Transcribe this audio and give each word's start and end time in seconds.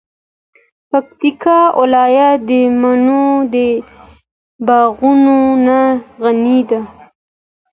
پکتیکا 0.89 1.57
ولایت 1.79 2.39
د 2.49 2.51
مڼو 2.81 3.27
د 3.53 3.55
باغونو 4.65 5.39
نه 5.65 5.79
غنی 6.21 6.59
ده. 6.69 6.81